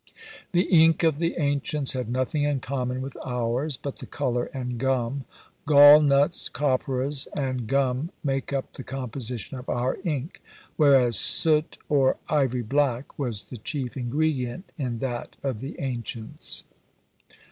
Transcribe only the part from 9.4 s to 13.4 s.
of our ink; whereas soot or ivory black